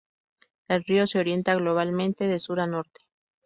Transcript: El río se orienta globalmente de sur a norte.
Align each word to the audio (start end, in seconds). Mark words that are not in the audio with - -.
El 0.67 0.83
río 0.83 1.05
se 1.05 1.19
orienta 1.19 1.53
globalmente 1.53 2.23
de 2.25 2.39
sur 2.39 2.59
a 2.59 2.65
norte. 2.65 3.01